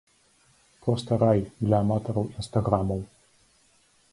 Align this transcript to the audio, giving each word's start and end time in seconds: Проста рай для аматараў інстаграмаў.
Проста 0.85 1.11
рай 1.23 1.39
для 1.65 1.77
аматараў 1.85 2.25
інстаграмаў. 2.37 2.99